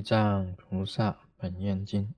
[0.00, 2.14] 藏菩萨本愿经，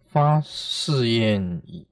[0.00, 1.86] 发誓愿已，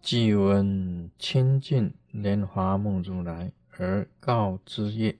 [0.00, 5.18] 即闻清净莲华目如来而告之业：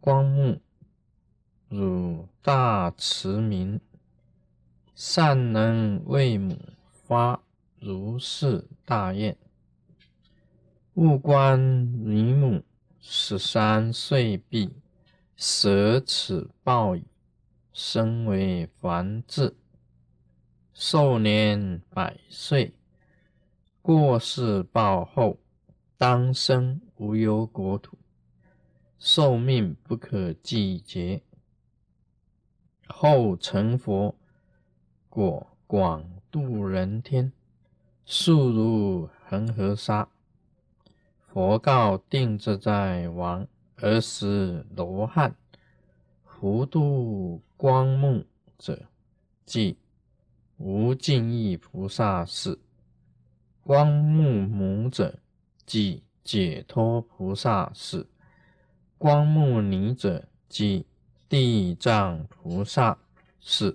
[0.00, 0.60] 光目，
[1.68, 3.80] 汝大慈明，
[4.94, 6.58] 善能为母
[6.90, 7.42] 发
[7.78, 9.36] 如是大愿。
[10.94, 11.58] 勿观
[12.04, 12.62] 女母
[13.00, 14.70] 十三岁毕，
[15.36, 17.02] 舍此报矣，
[17.72, 19.56] 身为凡智，
[20.74, 22.74] 寿年百岁，
[23.80, 25.38] 过世报后，
[25.96, 27.96] 当生无忧国土，
[28.98, 31.22] 寿命不可计劫。
[32.86, 34.14] 后成佛，
[35.08, 37.32] 果广度人天，
[38.04, 40.06] 速如恒河沙。
[41.32, 43.48] 佛告定自在王
[43.80, 45.34] ：“尔时罗汉
[46.26, 48.26] 福度光目
[48.58, 48.78] 者，
[49.46, 49.78] 即
[50.58, 52.58] 无尽意菩萨是；
[53.62, 55.18] 光目母者，
[55.64, 58.04] 即解脱菩萨是；
[58.98, 60.84] 光目尼者，即
[61.30, 62.98] 地藏菩萨
[63.40, 63.74] 是。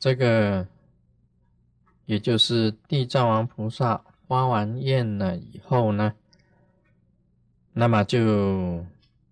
[0.00, 0.66] 这个，
[2.04, 6.12] 也就是地藏王菩萨。”发完愿了以后呢，
[7.72, 8.84] 那么就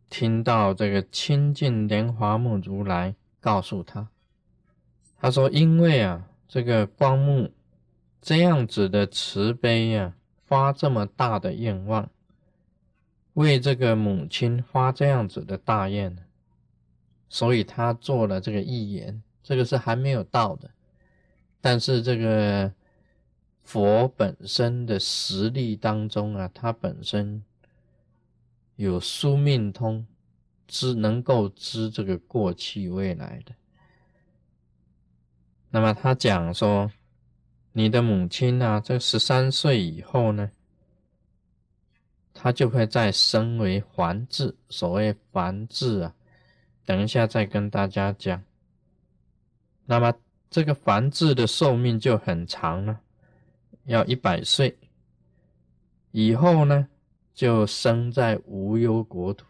[0.08, 4.06] 听到这个清净莲华目如来告诉他，
[5.20, 7.50] 他说：“因为啊，这个光目
[8.20, 12.08] 这样子的慈悲呀，发这么大的愿望，
[13.32, 16.16] 为这个母亲发这样子的大愿，
[17.28, 19.20] 所以他做了这个预言。
[19.42, 20.70] 这个是还没有到的，
[21.60, 22.72] 但是这个。”
[23.62, 27.42] 佛本身的实力当中啊，他本身
[28.76, 30.06] 有宿命通，
[30.66, 33.54] 知能够知这个过去未来的。
[35.70, 36.90] 那么他讲说，
[37.72, 40.50] 你的母亲呢，这十三岁以后呢，
[42.34, 44.54] 他就会再生为凡智。
[44.68, 46.14] 所谓凡智啊，
[46.84, 48.42] 等一下再跟大家讲。
[49.86, 50.12] 那么
[50.50, 53.00] 这个凡智的寿命就很长了。
[53.84, 54.78] 要一百岁
[56.10, 56.88] 以后呢，
[57.34, 59.46] 就生在无忧国土。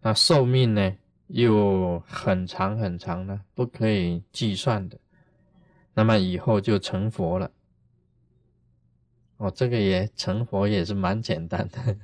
[0.00, 0.96] 那寿命呢，
[1.26, 4.98] 又很长很长呢，不可以计算的。
[5.92, 7.50] 那么以后就成佛了。
[9.36, 11.96] 哦，这个也成佛也是蛮简单的，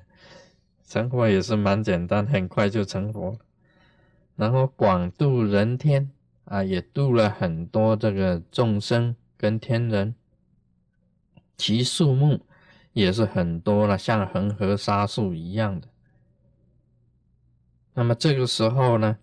[0.86, 3.38] 成佛也是蛮简单，很快就成佛。
[4.34, 6.10] 然后广度人天
[6.44, 10.14] 啊，也度了很多这个众生跟天人。
[11.56, 12.40] 其数目
[12.92, 15.88] 也是很多了，像恒河沙数一样的。
[17.94, 19.16] 那么这个时候呢，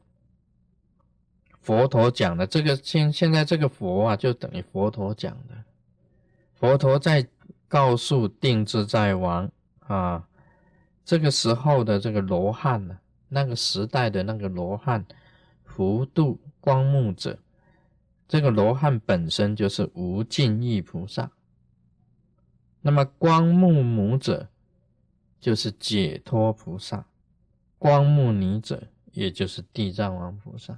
[1.61, 5.63] 佛陀讲的这个现现在这个佛啊，就等于佛陀讲的。
[6.53, 7.27] 佛陀在
[7.67, 9.51] 告诉定自在王
[9.81, 10.27] 啊，
[11.03, 12.97] 这个时候的这个罗汉呢，
[13.29, 15.05] 那个时代的那个罗汉，
[15.63, 17.37] 福度光目者，
[18.27, 21.29] 这个罗汉本身就是无尽意菩萨。
[22.85, 24.49] 那么光目母者，
[25.39, 27.05] 就是解脱菩萨；
[27.79, 28.83] 光目尼者，
[29.13, 30.77] 也就是地藏王菩萨。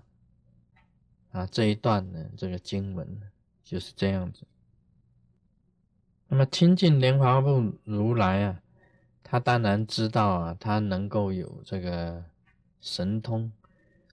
[1.32, 3.20] 啊，这一段呢，这个经文，
[3.64, 4.44] 就是这样子。
[6.28, 8.62] 那么清净莲华部如来啊，
[9.24, 12.24] 他当然知道啊，他能够有这个
[12.82, 13.52] 神通，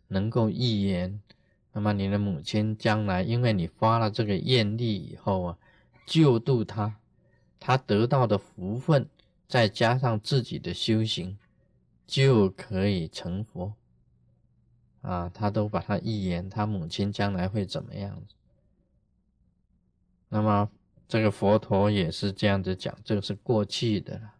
[0.08, 1.20] 能够预言。
[1.72, 5.58] 那么你的母亲将来，因为你发了这个愿力以后啊，
[6.06, 6.96] 救度他。
[7.64, 9.08] 他得到的福分，
[9.46, 11.38] 再加上自己的修行，
[12.04, 13.72] 就可以成佛。
[15.02, 18.34] 啊，他都把他预言，他母亲将来会怎么样子？
[20.28, 20.68] 那么
[21.06, 24.34] 这个佛陀也是这样子讲，这个是过去的了。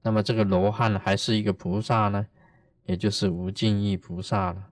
[0.00, 2.26] 那么这个罗汉还是一个菩萨呢，
[2.86, 4.70] 也就是无尽意菩萨了。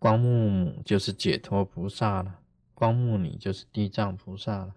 [0.00, 2.40] 光目母就是解脱菩萨了，
[2.74, 4.74] 光目女就是地藏菩萨了。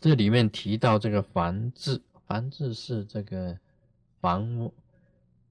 [0.00, 3.58] 这里面提到这个梵字，梵字是这个
[4.18, 4.70] 梵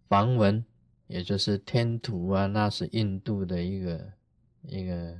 [0.07, 0.65] 梵文，
[1.05, 4.11] 也就是天图啊，那是印度的一个
[4.63, 5.15] 一个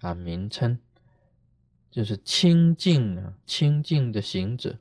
[0.00, 0.76] 啊名称，
[1.88, 4.76] 就是清净啊，清净的行者，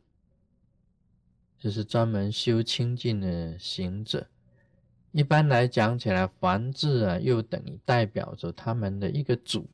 [1.60, 4.28] 就是专门修清净的行者。
[5.12, 9.70] 一般来讲起来，梵字啊，又等于代表着他们的一个主，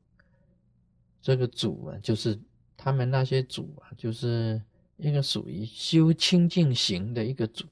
[1.21, 2.37] 这个主啊，就是。
[2.77, 4.61] 他们那些主啊，就是
[4.97, 7.65] 一个属于修清净行的一个组，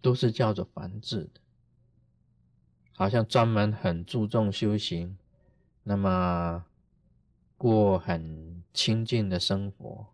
[0.00, 1.40] 都是叫做凡智的，
[2.94, 5.16] 好像专门很注重修行，
[5.82, 6.64] 那么
[7.56, 10.06] 过很清净的生活，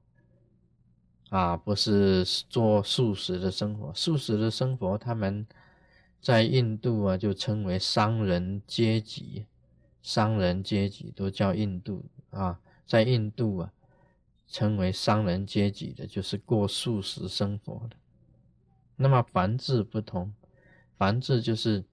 [1.30, 3.92] 啊，不是做素食的生活。
[3.94, 5.46] 素食的生活，他们
[6.20, 9.46] 在印度啊，就称为商人阶级，
[10.02, 13.72] 商人阶级都叫印度啊，在印度啊。
[14.48, 17.96] 称为商人阶级的，就是过素食生活的。
[18.94, 20.32] 那么凡字不同，
[20.96, 21.84] 凡字就是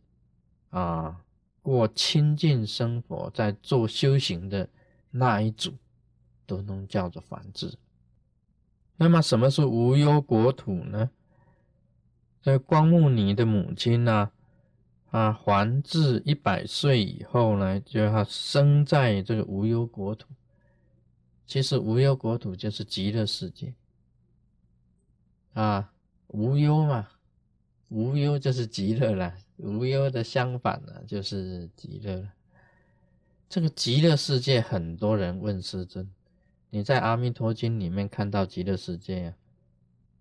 [0.70, 1.20] 啊
[1.64, 4.70] 过清净生活，在做修行的
[5.10, 5.74] 那一组，
[6.46, 7.76] 都能叫做凡字。
[8.98, 11.10] 那么什么是无忧国土呢？
[12.40, 14.30] 在光目尼的母亲呢，
[15.10, 20.28] 啊还至一百岁以后呢，就要生在这个无忧国土。
[21.46, 23.74] 其实无忧国土就是极乐世界
[25.54, 25.94] 啊，
[26.28, 27.10] 无忧嘛，
[27.90, 29.36] 无忧就是极乐了。
[29.58, 32.34] 无忧的相反呢，就是极乐了。
[33.50, 36.10] 这个极乐世界，很多人问师尊，
[36.70, 39.36] 你在《阿弥陀经》里面看到极乐世界啊？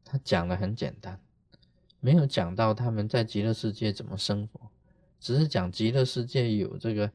[0.04, 1.18] 他讲的很简单，
[2.00, 4.68] 没有讲到他们在极乐世界怎么生活，
[5.18, 7.10] 只是讲极乐世界有这个。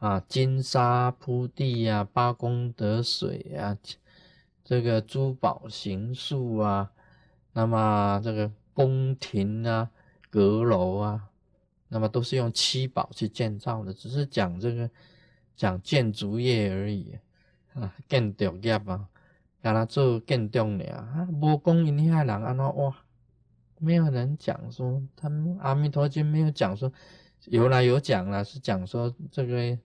[0.00, 3.76] 啊，金沙铺地呀，八功德水啊，
[4.64, 6.90] 这个珠宝行树啊，
[7.52, 9.90] 那么这个宫廷啊、
[10.30, 11.28] 阁楼啊，
[11.88, 14.90] 那么都是用七宝去建造的，只是讲这个
[15.54, 17.18] 讲建筑业而已
[17.74, 19.06] 啊，建筑业啊，
[19.60, 22.96] 让他做建筑呢啊，无讲因遐人安怎哇，
[23.78, 26.90] 没有人讲说他们阿弥陀经没有讲说，
[27.44, 29.78] 有啦有讲了，是讲说这个。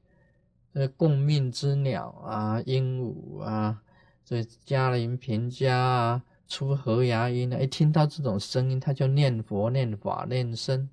[0.75, 3.81] 这共命之鸟啊，鹦鹉啊，
[4.25, 10.89] 这嘉陵平家啊，出和牙音啊，一听到这种声音，他就念佛、念法、念僧。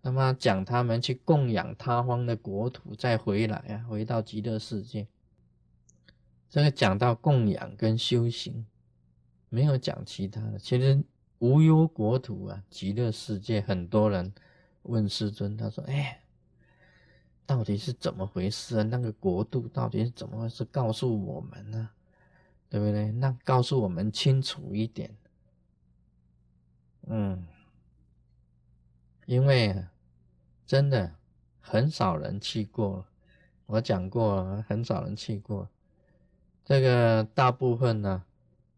[0.00, 5.06] 那么讲他们去供养他方的国土，再回来啊，回到极乐世界。
[6.48, 8.64] 这个讲到供养跟修行，
[9.50, 10.58] 没有讲其他的。
[10.58, 11.04] 其实
[11.38, 14.32] 无忧国土啊，极乐世界，很多人
[14.84, 16.18] 问师尊，他说：“哎。”
[17.44, 18.82] 到底是怎么回事啊？
[18.82, 20.64] 那个国度到底是怎么回事？
[20.66, 21.90] 告诉我们呢，
[22.70, 23.10] 对不对？
[23.12, 25.14] 那告诉我们清楚一点。
[27.08, 27.44] 嗯，
[29.26, 29.84] 因为
[30.64, 31.12] 真的
[31.60, 33.04] 很少人去过，
[33.66, 35.68] 我讲过，很少人去过。
[36.64, 38.22] 这个大部分呢，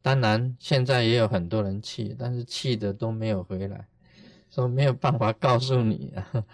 [0.00, 3.86] 当然现在也有很多人去，但是去的都没有回来，
[4.48, 6.44] 说没有办法告诉你啊。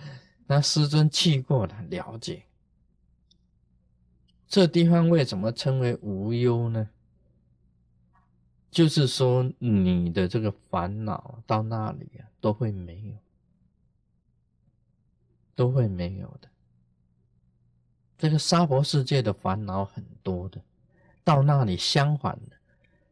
[0.50, 2.42] 那师尊去过了，了解
[4.48, 6.90] 这地方为什么称为无忧呢？
[8.68, 13.16] 就是说你的这个烦恼到那里啊，都会没有，
[15.54, 16.48] 都会没有的。
[18.18, 20.60] 这个沙婆世界的烦恼很多的，
[21.22, 22.56] 到那里相反的，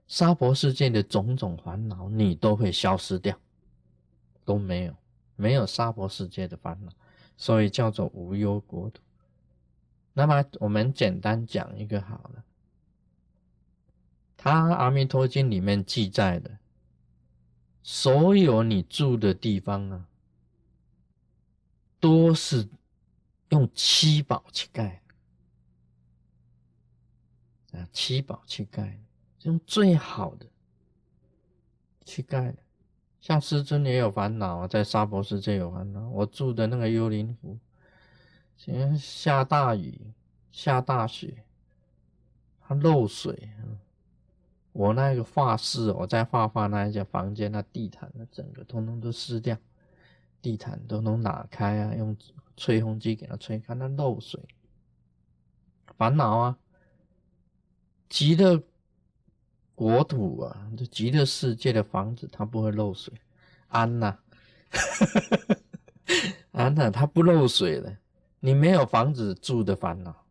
[0.09, 3.39] 沙婆世界的种种烦恼你都会消失掉，
[4.45, 4.97] 都没有，
[5.37, 6.91] 没有沙婆世界的烦恼。
[7.39, 9.01] 所以叫做无忧国土。
[10.13, 12.45] 那么我们简单讲一个好了，
[14.37, 16.59] 他《阿弥陀经》里面记载的，
[17.85, 20.09] 所有你住的地方啊，
[22.01, 22.69] 都是
[23.51, 25.01] 用七宝去盖
[27.73, 29.01] 啊，七宝去盖，
[29.43, 30.47] 用最好的
[32.05, 32.59] 去盖的。
[33.21, 36.09] 像师尊也有烦恼啊，在沙博世界有烦恼。
[36.11, 37.59] 我住的那个幽灵湖，
[38.57, 40.01] 今天下大雨、
[40.53, 41.45] 下大雪，
[42.61, 43.51] 它漏水。
[44.73, 49.57] 我那个画室，我在画画那一间房间，那地毯那整个通通都湿掉，
[50.41, 52.17] 地毯都能打开啊，用
[52.57, 54.41] 吹风机给它吹开，那漏水，
[55.97, 56.59] 烦恼啊，
[58.09, 58.63] 急的。
[59.79, 63.15] 国土啊，这极乐世界的房子它不会漏水，
[63.69, 64.19] 安呐，
[66.51, 67.97] 安呐，它不漏水的。
[68.41, 70.25] 你没有房子住的烦恼，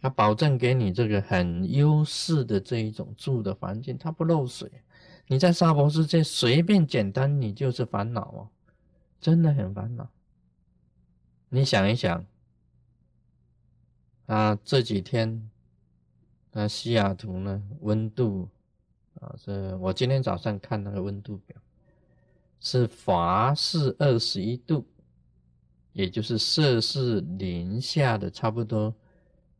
[0.00, 4.68] 它保证给你这个很优势的这一种住的环境，它不漏水。
[5.28, 8.48] 你在沙婆世界随便简单，你就是烦恼哦，
[9.20, 10.10] 真的很烦恼。
[11.48, 12.26] 你想一想，
[14.26, 15.48] 啊，这几天。
[16.52, 17.62] 那西雅图呢？
[17.80, 18.48] 温度
[19.20, 21.56] 啊，这我今天早上看那个温度表，
[22.60, 24.86] 是华氏二十一度，
[25.94, 28.94] 也就是摄氏零下的差不多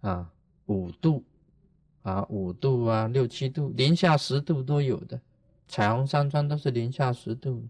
[0.02, 0.30] 啊
[0.66, 1.24] 五度
[2.02, 5.20] 啊，五度啊，六七度，零下十度都有的。
[5.68, 7.66] 彩虹山庄都是零下十度，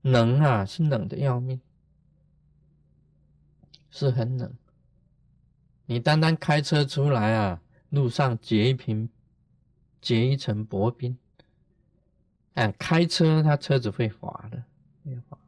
[0.00, 1.60] 冷啊，是冷的要命，
[3.90, 4.50] 是很冷。
[5.86, 9.08] 你单单开车出来啊，路上结一瓶，
[10.00, 11.16] 结一层薄冰。
[12.54, 14.64] 哎，开车他车子会滑的，
[15.04, 15.38] 会滑。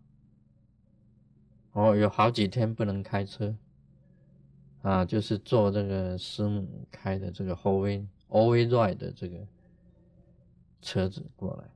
[1.72, 3.54] 哦，有好几天不能开车，
[4.82, 9.46] 啊，就是坐这个师母开的这个 h o v e o v ride 的这个
[10.82, 11.70] 车子过来，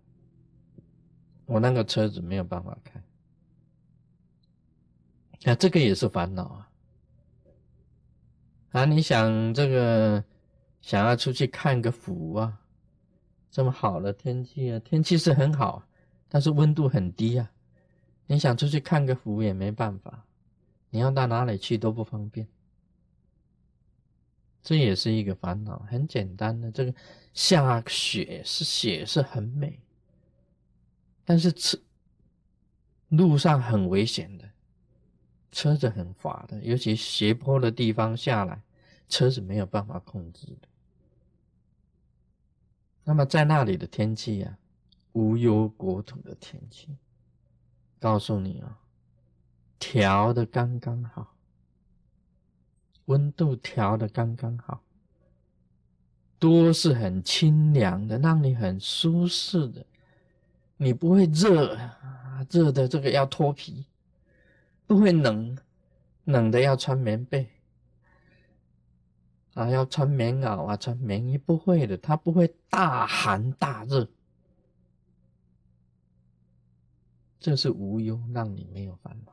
[1.47, 3.03] 我那个车子没有办法开。
[5.43, 6.70] 那这个也是烦恼啊。
[8.73, 10.23] 啊，你想这个
[10.81, 12.61] 想要出去看个湖啊，
[13.51, 15.83] 这么好的天气啊，天气是很好，
[16.29, 17.51] 但是温度很低啊。
[18.27, 20.25] 你想出去看个湖也没办法，
[20.91, 22.47] 你要到哪里去都不方便，
[24.63, 25.81] 这也是一个烦恼。
[25.89, 26.95] 很简单的，这个
[27.35, 29.81] 下雪是雪是很美，
[31.25, 31.77] 但是车
[33.09, 34.50] 路上很危险的。
[35.53, 38.63] 车子很滑的，尤其斜坡的地方下来，
[39.09, 40.69] 车子没有办法控制的。
[43.03, 44.59] 那么在那里的天气啊，
[45.13, 46.97] 无忧国土的天气，
[47.99, 48.79] 告诉你啊，
[49.79, 51.35] 调的刚刚好，
[53.07, 54.81] 温度调的刚刚好，
[56.39, 59.85] 多是很清凉的，让你很舒适的，
[60.77, 63.85] 你不会热啊，热的这个要脱皮。
[64.91, 65.57] 不会冷，
[66.25, 67.49] 冷的要穿棉被
[69.55, 74.09] 啊，要穿棉袄啊，穿棉衣不会的，它不会大寒大热，
[77.39, 79.33] 这是无忧，让你没有烦恼。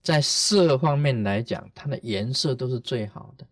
[0.00, 3.46] 在色方面来讲，它的颜色都是最好的。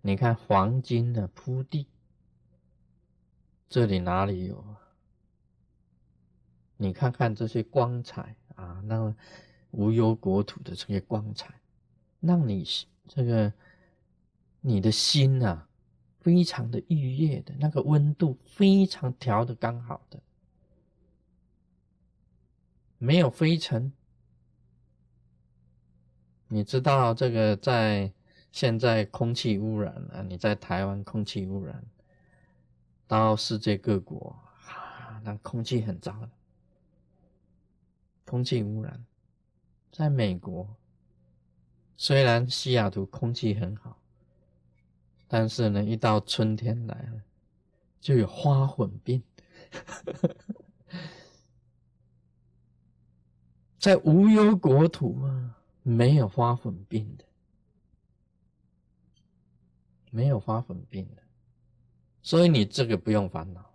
[0.00, 1.88] 你看黄金的铺地，
[3.68, 4.78] 这里哪里有啊？
[6.76, 8.36] 你看看这些光彩。
[8.60, 9.14] 啊，那
[9.70, 11.54] 无忧国土的这些光彩，
[12.20, 12.64] 让你
[13.08, 13.52] 这个
[14.60, 15.66] 你的心啊，
[16.20, 20.20] 非常的愉悦的，那个温度非常调的刚好的，
[22.98, 23.90] 没有飞尘。
[26.48, 28.12] 你知道这个在
[28.52, 31.82] 现在空气污染啊，你在台湾空气污染，
[33.06, 34.36] 到世界各国
[34.66, 36.30] 啊，那空气很糟的。
[38.30, 39.04] 空气污染，
[39.90, 40.76] 在美国，
[41.96, 44.00] 虽然西雅图空气很好，
[45.26, 47.22] 但是呢，一到春天来了，
[48.00, 49.20] 就有花粉病。
[53.80, 57.24] 在无忧国土啊，没有花粉病的，
[60.12, 61.22] 没有花粉病的，
[62.22, 63.69] 所以你这个不用烦恼。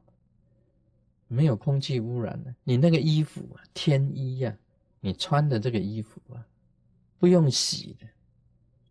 [1.27, 4.55] 没有空气污染的，你那个衣服啊，天衣呀，
[5.00, 6.46] 你穿的这个衣服啊，
[7.17, 8.08] 不用洗的，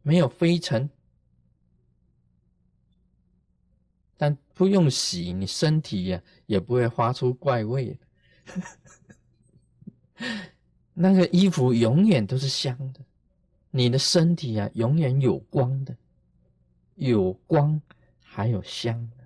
[0.02, 0.90] 没有灰尘，
[4.16, 7.96] 但不用洗，你身体呀也不会发出怪味。
[10.92, 13.00] 那个衣服永远都是香的，
[13.70, 15.96] 你的身体啊永远有光的，
[16.96, 17.80] 有光
[18.20, 19.24] 还有香的，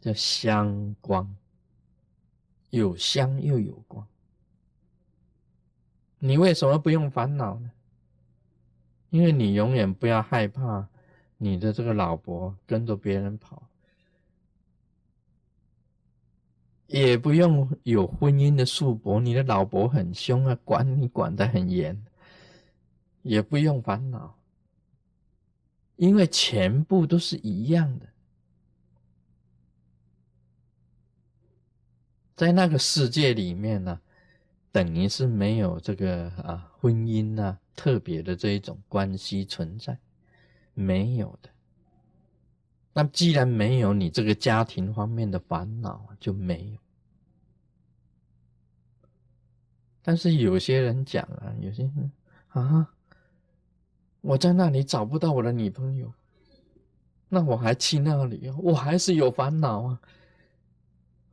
[0.00, 1.34] 叫香光。
[2.70, 4.06] 有香又有光，
[6.18, 7.70] 你为什么不用烦恼呢？
[9.10, 10.86] 因为你永远不要害怕
[11.38, 13.70] 你的这个老婆跟着别人跑，
[16.88, 22.04] 也不用有婚姻的束缚，你的老婆很凶啊，管你管得很严，
[23.22, 24.36] 也不用烦恼，
[25.96, 28.06] 因为全部都是一样的。
[32.38, 34.00] 在那个世界里面呢，
[34.70, 39.98] 等于是没有这个啊婚姻啊特别的这一种关系存在，
[40.72, 41.50] 没有的。
[42.92, 46.78] 那既然没有，你这个家庭方面的烦恼就没有。
[50.00, 52.12] 但是有些人讲啊，有些人
[52.50, 52.88] 啊，
[54.20, 56.14] 我在那里找不到我的女朋友，
[57.28, 60.00] 那我还去那里，我还是有烦恼啊。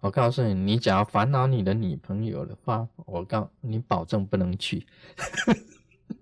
[0.05, 4.85] 我告诉你，你只要烦恼你的女朋友的话，我告你保证不能去，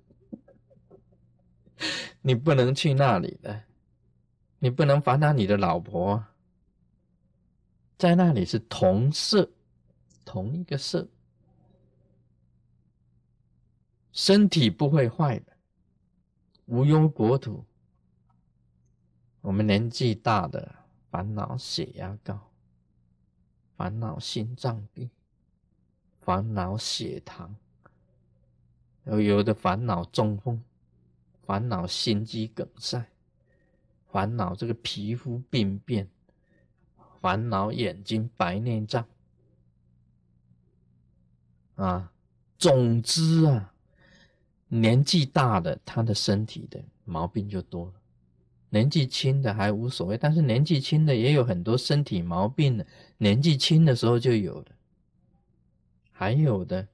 [2.24, 3.63] 你不能去那里的，
[4.60, 6.24] 你不能烦恼你的老婆，
[7.98, 9.52] 在那里是同色，
[10.24, 11.10] 同一个色，
[14.13, 15.58] 身体不会坏的，
[16.68, 17.66] 无忧国土，
[19.42, 20.74] 我们年纪大的
[21.12, 22.40] 烦恼血压高，
[23.75, 25.10] 烦恼心脏病，
[26.20, 27.56] 烦恼血糖，
[29.06, 30.63] 有的烦恼中风，
[31.46, 33.06] 烦恼心肌梗塞，
[34.12, 36.08] 烦恼这个皮肤病变，
[37.20, 39.06] 烦恼眼睛白内障，
[41.75, 42.12] 啊，
[42.58, 43.74] 总之啊，
[44.68, 47.94] 年纪大的他的身体的毛病就多了。
[48.74, 52.84] 年纪轻的还无所谓，但是年纪轻的也有很多身体毛病的，
[53.20, 54.72] 年纪轻的时候就有的。
[56.12, 56.88] 还有的，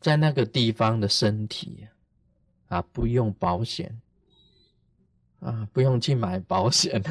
[0.00, 1.86] 在那个地方的身体
[2.68, 4.00] 啊，不用保险
[5.40, 7.02] 啊，不用去买保险，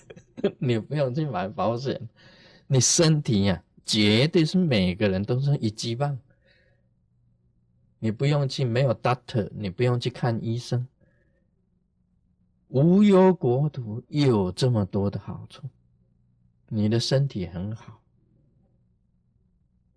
[0.60, 1.98] 你不用去买保险，
[2.66, 6.18] 你身体呀，绝对是每个人都是一级棒，
[8.00, 10.86] 你不用去没有 doctor，你不用去看医生。
[12.68, 15.68] 无忧国土有这么多的好处，
[16.68, 18.00] 你的身体很好，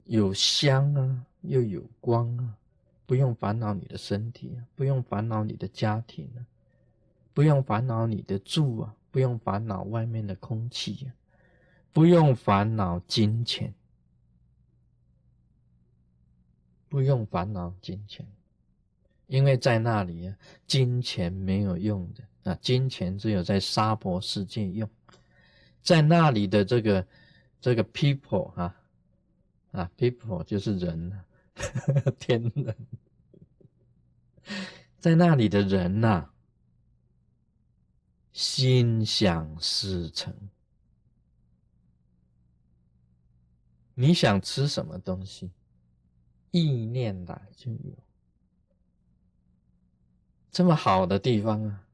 [0.04, 2.58] 有香啊，又有光啊，
[3.06, 6.46] 不用烦恼你的身体啊，不用烦恼你的家庭啊，
[7.34, 11.10] 不用烦恼你的住啊，不用烦恼外面的空气啊，
[11.92, 13.74] 不用烦恼金钱，
[16.88, 18.28] 不用烦恼金钱，
[19.26, 22.24] 因为在那里啊，金钱没有用的。
[22.48, 24.90] 啊，金钱只有在沙婆世界用，
[25.82, 27.06] 在那里的这个
[27.60, 28.74] 这个 people 啊
[29.72, 31.26] 啊 people 就是人，
[32.18, 32.76] 天人，
[34.98, 36.30] 在那里的人呐，
[38.32, 40.34] 心想事成。
[43.94, 45.52] 你想吃什么东西，
[46.52, 47.98] 意念来就有。
[50.52, 51.87] 这么好的地方啊！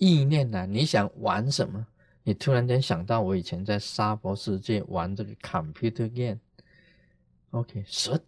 [0.00, 0.66] 意念呢？
[0.66, 1.86] 你想玩什么？
[2.22, 8.18] 你突然间想到，我以前在沙博世界玩这个 computer game，OK，神，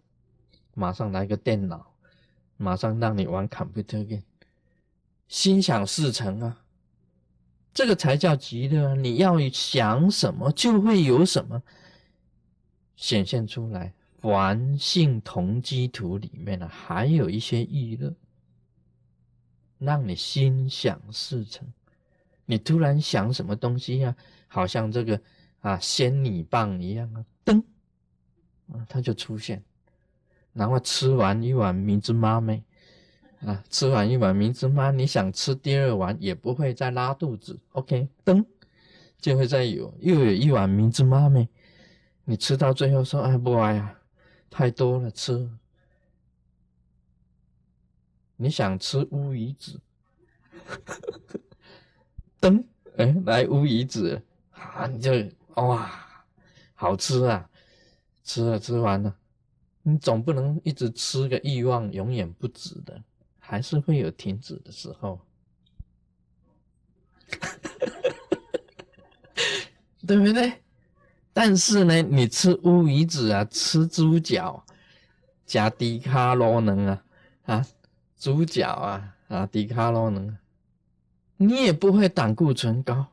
[0.74, 1.94] 马上来个电脑，
[2.56, 4.22] 马上让你玩 computer game，
[5.28, 6.62] 心想事成啊！
[7.72, 8.94] 这个才叫极乐。
[8.94, 11.62] 你要想什么，就会有什么
[12.96, 13.94] 显现出来。
[14.20, 18.14] 凡性同基图里面呢，还有一些娱乐。
[19.82, 21.66] 让你心想事成，
[22.46, 24.14] 你突然想什么东西呀？
[24.48, 25.20] 好像这个
[25.60, 27.62] 啊仙女棒一样啊，噔，
[28.72, 29.62] 啊它就出现。
[30.52, 32.62] 然后吃完一碗明芝妈咪，
[33.44, 37.58] 啊吃完一碗明芝妈，你想吃第二碗也不会再拉肚子。
[37.72, 38.44] OK，噔，
[39.18, 41.48] 就会再有又有一碗明芝妈咪，
[42.24, 43.98] 你吃到最后说哎不哎呀，
[44.50, 45.48] 太多了吃。
[48.36, 49.80] 你想吃乌鱼子，
[52.40, 52.64] 噔，
[52.96, 55.12] 哎，来乌鱼子，啊，你就
[55.54, 55.90] 哇，
[56.74, 57.48] 好吃啊！
[58.24, 59.16] 吃了吃完了，
[59.82, 63.02] 你总不能一直吃个欲望永远不止的，
[63.38, 65.20] 还是会有停止的时候，
[70.06, 70.62] 对不对？
[71.32, 74.64] 但是呢，你吃乌鱼子啊，吃猪脚，
[75.46, 77.04] 加低卡罗能啊，
[77.44, 77.66] 啊。
[78.22, 80.38] 主角啊啊，迪卡路呢，
[81.38, 83.04] 你也不会胆固醇高，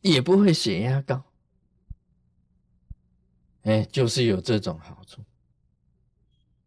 [0.00, 1.22] 也不会血压高，
[3.64, 5.22] 哎，就是有这种好处。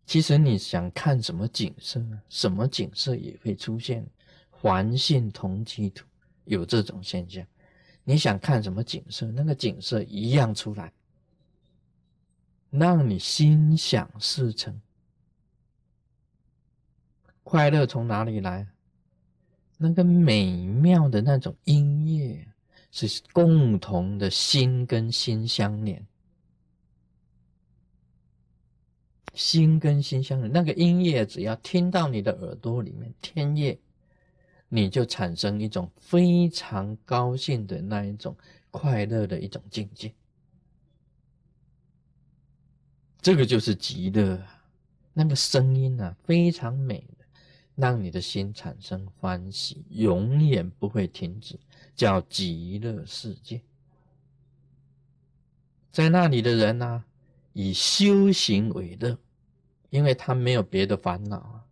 [0.05, 4.05] 其实你想看什么景色，什么景色也会出现，
[4.51, 6.05] 环性同基土
[6.45, 7.43] 有这种现象。
[8.03, 10.93] 你想看什么景色，那个景色一样出来，
[12.69, 14.79] 让你心想事成。
[17.47, 18.67] 快乐从哪里来？
[19.77, 22.45] 那个美妙的那种音乐，
[22.91, 26.05] 是共同的心跟心相连，
[29.33, 30.51] 心跟心相连。
[30.51, 33.79] 那个音乐只要听到你的耳朵里面，天乐，
[34.67, 38.35] 你就产生一种非常高兴的那一种
[38.71, 40.13] 快乐的一种境界。
[43.21, 44.37] 这个就是极乐，
[45.13, 47.01] 那个声音啊，非常美。
[47.77, 51.59] 让你的心产生欢喜，永远不会停止，
[51.95, 53.61] 叫极乐世界。
[55.91, 57.05] 在那里的人呢，
[57.53, 59.15] 以修行为乐，
[59.91, 61.65] 因为他没有别的烦恼啊，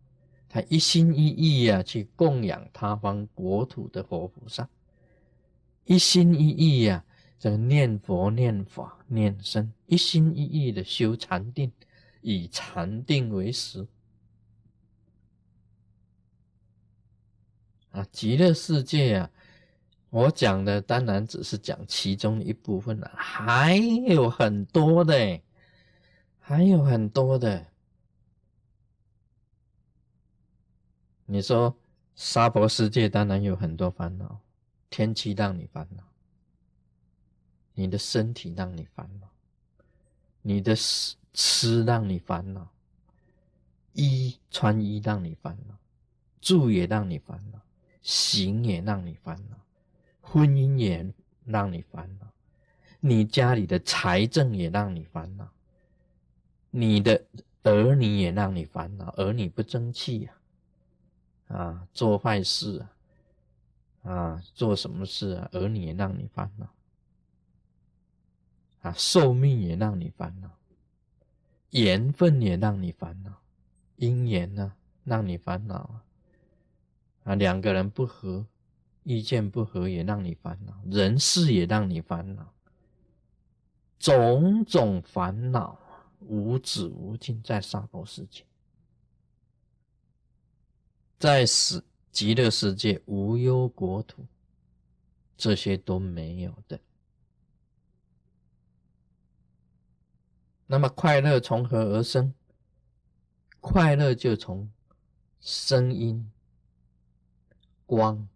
[0.47, 4.69] 他一心一意啊去供养他方国土的活菩萨，
[5.85, 7.03] 一心一意呀
[7.41, 11.71] 个念佛、念法、念僧，一心一意的修禅定，
[12.21, 13.87] 以禅定为食。
[17.95, 19.31] 啊，极乐世界啊，
[20.09, 25.39] 我讲的当然只是讲其中一部分了，还有很多的，
[26.39, 27.65] 还有很多的。
[31.25, 31.73] 你说
[32.15, 34.41] 娑婆世界当然有很多烦恼，
[34.89, 36.03] 天气让你烦恼，
[37.73, 39.27] 你的身体让你烦恼，
[40.41, 42.69] 你的吃吃让你烦恼，
[43.93, 45.75] 衣穿衣让你烦恼，
[46.41, 47.59] 住也让你烦恼，
[48.05, 49.57] 行也让你烦恼，
[50.21, 51.11] 婚姻也
[51.43, 52.27] 让你烦恼，
[52.99, 55.51] 你家里的财政也让你烦恼，
[56.69, 57.25] 你的
[57.63, 60.31] 儿女也让你烦恼，儿女不争气呀。
[61.47, 62.85] 啊，做坏事
[64.03, 65.49] 啊，啊，做什么事啊？
[65.53, 66.69] 儿女也让你烦恼，
[68.81, 70.51] 啊，寿命也让你烦恼，
[71.71, 73.41] 缘分也让你烦恼，
[73.97, 76.04] 姻缘呢，让你烦恼啊，
[77.25, 78.45] 啊，两个人不和，
[79.03, 82.53] 意见不合也让你烦恼，人事也让你烦恼，
[83.99, 85.77] 种种烦恼
[86.19, 88.45] 无止无尽，在娑婆世界。
[91.17, 94.23] 在死极乐世界无忧国土，
[95.35, 96.79] 这些都没有的。
[100.67, 102.33] 那么快乐从何而生？
[103.59, 104.69] 快乐就从
[105.39, 106.31] 声音、
[107.85, 108.27] 光、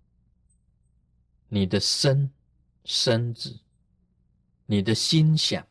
[1.48, 2.32] 你的身、
[2.86, 3.60] 身子、
[4.66, 5.66] 你的心想、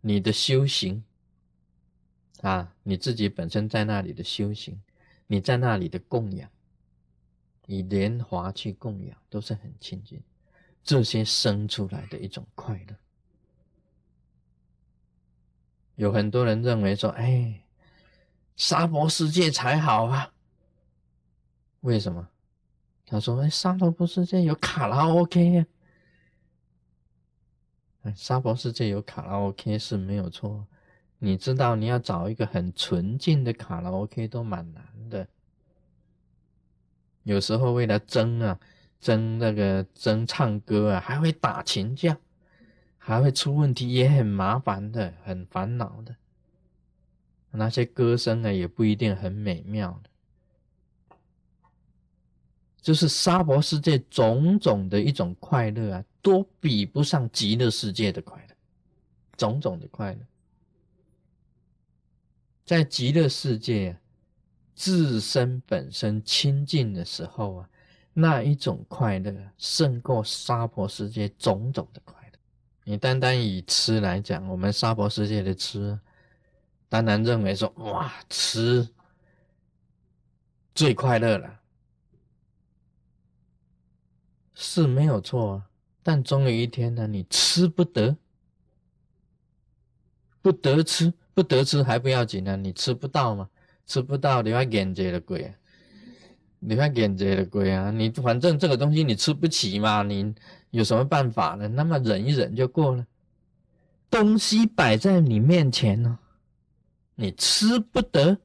[0.00, 1.04] 你的修行
[2.40, 4.80] 啊，你自己本身在那里的修行。
[5.28, 6.50] 你在那里的供养，
[7.66, 10.22] 以莲华去供养，都是很亲近。
[10.84, 12.96] 这些生出来的一种快乐，
[15.94, 17.64] 有很多人认为说：“哎，
[18.56, 20.31] 沙婆世界才好啊。”
[21.82, 22.28] 为什么？
[23.06, 25.66] 他说：“哎，沙婆世界有卡拉 OK 呀。”
[28.02, 30.66] 哎，沙婆世界有卡拉 OK 是没有错。
[31.18, 35.28] 你知道，你要找一个很纯净的卡拉 OK 都蛮难的。
[37.22, 38.58] 有时候为了争啊，
[38.98, 42.18] 争那个争唱歌啊，还会打群架，
[42.98, 46.16] 还会出问题，也很麻烦的，很烦恼的。
[47.50, 50.10] 那些歌声呢，也不一定很美妙的。
[52.82, 58.54] 就是沙婆世界种种的一种快乐啊，都比不上极乐世界的快乐，
[59.36, 60.18] 种种的快乐。
[62.64, 63.96] 在极乐世界，
[64.74, 67.70] 自身本身清净的时候啊，
[68.12, 72.38] 那一种快乐胜过娑婆世界种种的快乐。
[72.82, 75.96] 你单单以吃来讲，我们娑婆世界的吃，
[76.88, 78.88] 当然认为说哇，吃
[80.74, 81.60] 最快乐了，
[84.62, 85.68] 是没有错啊。
[86.02, 88.16] 但终有一天呢，你吃不得，
[90.40, 91.12] 不得吃。
[91.34, 93.48] 不得吃还不要紧呢，你吃不到嘛？
[93.86, 95.54] 吃不到，你要眼界的鬼啊！
[96.58, 97.90] 你要眼界的鬼啊！
[97.90, 100.34] 你反正这个东西你吃不起嘛，你
[100.72, 101.66] 有什么办法呢？
[101.68, 103.06] 那么忍一忍就过了。
[104.10, 106.18] 东西摆在你面前呢，
[107.14, 108.36] 你吃不得，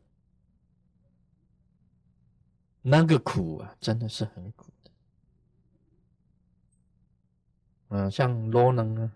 [2.82, 4.72] 那个苦啊，真的是很苦
[7.90, 9.12] 嗯，像罗能啊。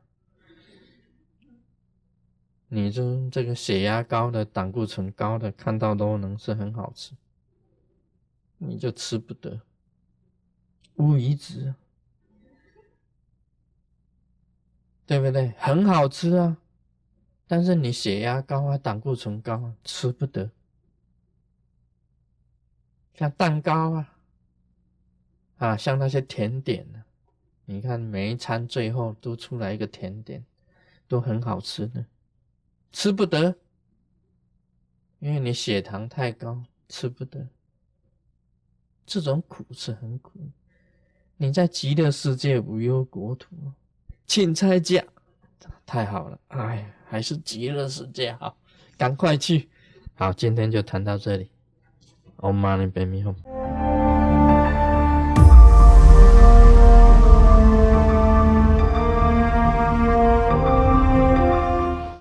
[2.74, 7.14] 你就这个血压高的、胆固醇高的，看到都能是很好吃，
[8.58, 9.60] 你就吃不得。
[10.96, 11.76] 乌鱼子，
[15.06, 15.50] 对不对？
[15.58, 16.56] 很好吃啊，
[17.46, 20.50] 但是你血压高啊、胆固醇高啊，吃不得。
[23.16, 24.14] 像蛋糕啊，
[25.58, 27.04] 啊，像那些甜点呢，
[27.72, 30.44] 你看每一餐最后都出来一个甜点，
[31.08, 32.06] 都很好吃的。
[32.92, 33.56] 吃不得，
[35.20, 37.48] 因为你血糖太高，吃不得。
[39.06, 40.34] 这种苦是很苦。
[41.38, 43.56] 你在极乐世界无忧国土，
[44.28, 45.02] 钦差价
[45.86, 48.58] 太好了，哎呀，还是极乐世界好，
[48.98, 49.70] 赶快去。
[50.16, 51.50] 好，今天就谈到这里。
[52.36, 53.61] Om Mani Padme Hum。